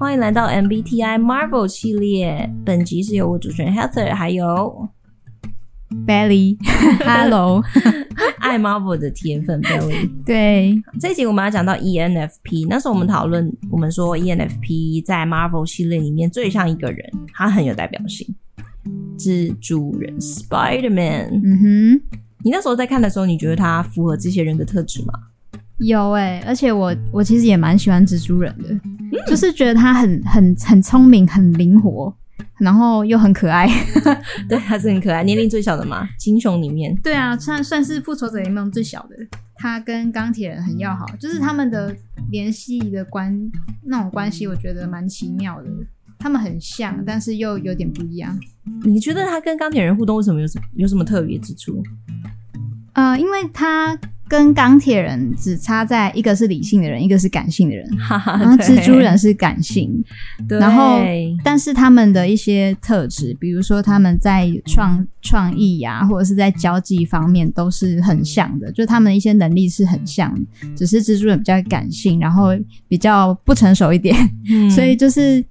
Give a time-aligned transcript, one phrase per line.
[0.00, 2.50] 欢迎来到 MBTI Marvel 系列。
[2.64, 4.88] 本集是由我主持人 Heather 还有
[6.06, 7.62] Belly，Hello，
[8.40, 10.10] 爱 Marvel 的铁粉 Belly。
[10.24, 12.66] 对，这一集我们要讲到 ENFP。
[12.66, 18.26] 那时候我们讨论，我们说 ENFP 在 Marvel 系列里面最像一个人，他很有代表性，
[19.18, 21.42] 蜘蛛人 Spider-Man。
[21.44, 22.00] 嗯哼，
[22.42, 25.12] 你那时候在看的时候，你觉得他符合这些人的特质吗？
[25.80, 32.14] 有哎、欸，而且我我其实也蛮喜欢蜘蛛人的，嗯、就是觉得他很很很聪明，很灵活，
[32.58, 33.66] 然后又很可爱。
[34.46, 36.94] 对，他是很可爱，年龄最小的嘛，金熊里面。
[36.96, 39.16] 对啊，算算是复仇者联盟最小的。
[39.56, 41.94] 他跟钢铁人很要好，就是他们的
[42.30, 43.34] 联系的关
[43.84, 45.68] 那种关系，我觉得蛮奇妙的。
[46.18, 48.38] 他们很像，但是又有点不一样。
[48.84, 51.82] 你觉得他跟钢铁人互动为什么有什么有什么特别之处？
[52.92, 53.98] 呃，因为他。
[54.30, 57.84] 跟钢铁人只差在一个是理性的人，一个是感性的人。
[58.08, 59.92] 然后蜘蛛人是感性，
[60.48, 61.00] 对然后
[61.42, 70.40] 但是他们的一些特质，比如说他们在创创意呀，或者是在交际方面都是很像的，就他们一些能力是很像的，
[70.76, 72.50] 只是蜘蛛人比较感性，然后
[72.86, 74.16] 比较不成熟一点，
[74.48, 75.44] 嗯、 所以就是。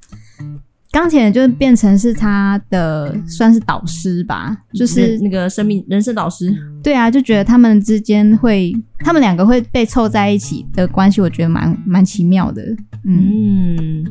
[0.91, 6.51] 钢铁人就变成是他的算是导师吧，就是那个生命人生导师。
[6.81, 12.63] 对啊，就觉得他们之间会，他们两个会被凑在一起的关系，我觉得蛮蛮奇妙的。
[13.05, 14.03] 嗯，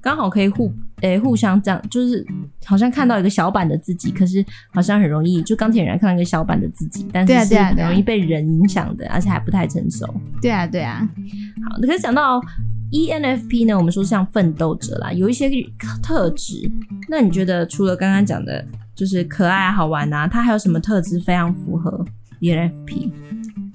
[0.00, 2.26] 刚、嗯、好可以互诶、欸、互相这样，就是
[2.64, 10.04] 好像看到一个小版的自己，可是好像很容易就钢铁人看到一个小版的自己，但是是很容易被人影响的，而且还不太成熟。
[10.42, 11.08] 对啊，对啊。
[11.70, 12.40] 好，你可以讲到。
[12.94, 15.50] ENFP 呢，我们说像奋斗者啦，有一些
[16.00, 16.70] 特质。
[17.08, 18.64] 那你觉得除了刚刚讲的，
[18.94, 22.04] 就是可爱好玩啊，他还有什么特质非常符合
[22.40, 23.10] ENFP？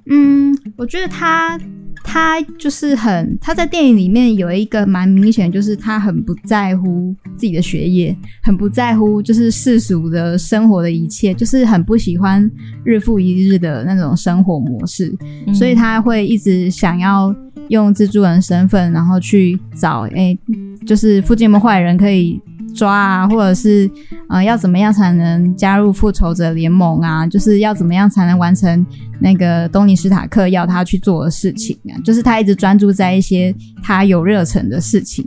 [0.06, 1.60] 嗯，我觉得他
[2.02, 12.50] 他就是很，他在电影里面有一个蛮明显，就是他很不在乎自己的学业，很不在乎就是世俗的生活的一切，就是很不喜欢
[12.86, 15.14] 日复一日的那种生活模式，
[15.46, 17.36] 嗯、所以他会一直想要。
[17.70, 20.38] 用蜘蛛人身份，然后去找，哎、
[20.86, 22.40] 就是附近有没有坏人可以
[22.76, 23.90] 抓啊，或者是，
[24.30, 27.26] 呃，要怎么样才能加入复仇者联盟啊？
[27.26, 28.86] 就是要怎么样才能完成
[29.20, 31.98] 那个东尼史塔克要他去做的事情啊？
[32.04, 35.26] 就是他一直专注在一些他有热忱的事情，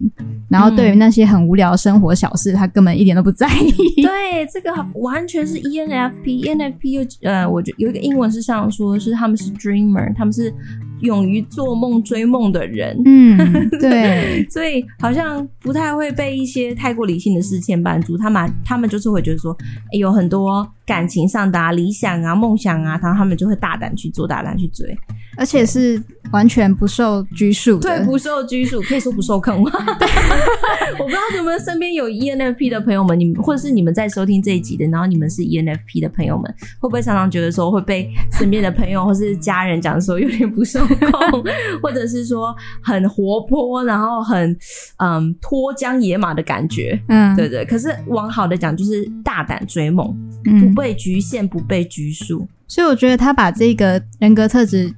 [0.52, 3.72] 然后对于那些很无聊的生活小事，他根本一点都不在意。
[4.02, 10.54] 对，这个完全是 ENFP，ENFP 又呃，我觉得有一个英文是这样说，是他们是 dreamer，他们是。
[11.02, 13.36] 勇于做梦、追梦的人，嗯，
[13.80, 18.16] 对，所以好像不太会被一些太过理性的事牵绊住。
[18.16, 19.52] 他们，他们就是会觉得说，
[19.90, 24.96] 欸，有很多感情上的啊、理想啊、梦想啊，然后他们就会大胆去做、大胆去追，
[25.36, 27.96] 而且是完全不受拘束的。
[27.96, 29.70] 对，不受拘束，可以说不受控吗？
[30.98, 40.86] 我不知道你们身边有 ENFP 的朋友们，你们或者是你们在收听这一集的，然后你们是 ENFP 的朋友们，会不会常常觉得说会被身边的朋友或是家人讲说有点不受？
[40.86, 41.44] 控，
[41.82, 44.56] 或者是说很活泼，然后很
[44.98, 47.64] 嗯脱缰野马的感觉，嗯，对对。
[47.64, 50.14] 可是往好的讲，就是大胆追梦，
[50.44, 52.46] 嗯、不被局限，不被拘束。
[52.68, 54.92] 所以我觉得他把这个人格特质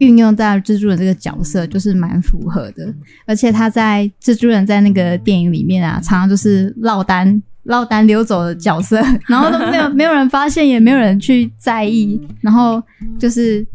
[0.00, 2.94] 运用在蜘蛛人这个角色，就是蛮符合的。
[3.26, 12.82] 而且他在蜘蛛人在那个电影里面啊，常常就是落单落单溜走的角色， 然后都没有没有人发现，也没有人去在意，然后
[13.18, 13.66] 就是。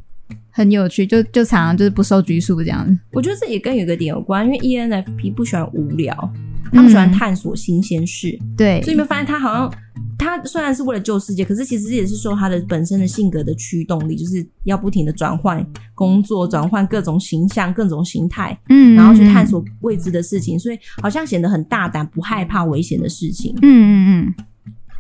[0.58, 2.98] 很有趣，就就常常就是不受拘束这样子。
[3.12, 6.34] 我觉得这也跟有一个点有关，因为 ENFP 不喜欢无聊，
[6.72, 8.38] 他们喜欢探索新鲜事。
[8.40, 9.74] 嗯、对，所以你会发现他好像
[10.18, 23.56] 他虽然是为了救世界，可是其实也是受他的本身的性格的驱动力，就是要不停的转换工作，转换各种形象、各种形态，嗯，然后去探索未知的事情，所以好像显得很大胆，不害怕危险的事情。
[23.62, 24.46] 嗯嗯嗯。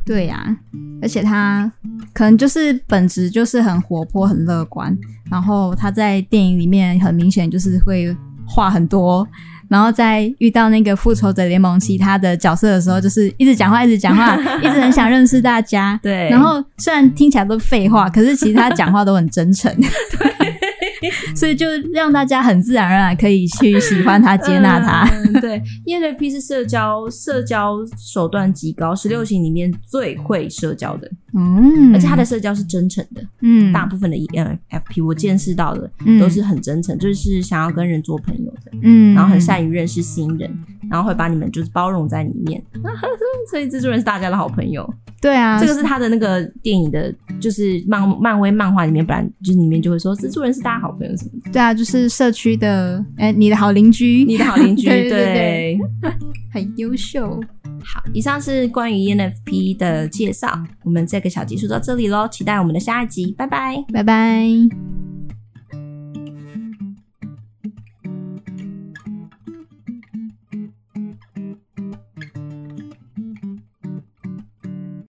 [0.05, 0.57] 对呀、啊，
[1.01, 1.71] 而且他
[2.13, 4.95] 可能就是本质就是很活泼、很乐观，
[5.31, 8.15] 然后他在电影里面很明显就是会
[8.45, 9.27] 画很多，
[9.69, 15.99] 然后在遇到那个复仇者联盟其他的角色的时候，就是一直讲话、一直讲话， 一直很想认识大家。
[16.01, 19.73] 对，然后虽然听起来都废话，可是其实他讲话都很真诚。
[19.77, 20.55] 对。
[21.35, 25.09] 所以就让大家很自然而然可以去喜欢他、接纳他。
[25.11, 31.09] 嗯、 对，ENFP 是社交社交手段极高，十六型里面最会社交的。
[31.33, 33.21] 嗯，而且他的社交是真诚的。
[33.41, 38.71] 嗯，大部分的 ENFP 我见识到的都是很真诚，就是想要跟人做朋友的。
[38.83, 40.49] 嗯，然后很善于认识新人，
[40.89, 42.63] 然后会把你们就是包容在里面。
[43.51, 44.91] 所以蜘蛛人是大家的好朋友。
[45.21, 47.13] 对啊，这个是他的那个电影的，
[47.45, 51.51] 就是漫漫威漫画里面，本来就是里面就会说蜘蛛人是大家好朋友什么的。
[51.51, 56.11] 对啊，就是社区的，哎，你的好邻居，你的好邻居， 对，对，对，对。
[56.51, 57.39] 很优秀。
[57.83, 65.04] 好，以上是关于 ENFP 的介绍，我们这个小集数到这里喽，期待我们的下一集，拜拜，拜拜。